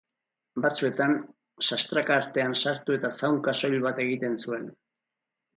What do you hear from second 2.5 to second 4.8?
sartu eta zaunka soil bat egiten zuen.